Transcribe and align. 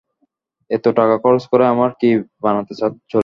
এত 0.69 0.85
টাকা 0.97 1.15
খরচ 1.23 1.43
করে 1.51 1.63
আমরা 1.67 1.87
কী 2.01 2.09
বানাতে 2.43 2.73
চলেছি? 2.75 3.17